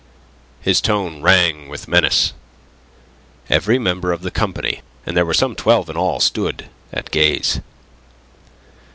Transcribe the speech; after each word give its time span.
His 0.61 0.81
tone 0.81 1.21
rang 1.21 1.69
with 1.69 1.87
menace. 1.87 2.33
Every 3.51 3.77
member 3.77 4.11
of 4.11 4.23
the 4.23 4.31
company 4.31 4.81
and 5.05 5.15
there 5.15 5.27
were 5.27 5.31
some 5.35 5.53
twelve 5.55 5.91
in 5.91 5.95
all 5.95 6.19
stood 6.19 6.69
at 6.91 7.11
gaze. 7.11 7.59